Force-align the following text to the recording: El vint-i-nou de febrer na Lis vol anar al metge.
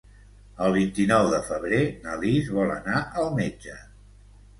El 0.67 0.71
vint-i-nou 0.77 1.27
de 1.33 1.41
febrer 1.49 1.81
na 2.05 2.15
Lis 2.23 2.49
vol 2.55 2.73
anar 2.77 3.03
al 3.25 3.29
metge. 3.37 3.75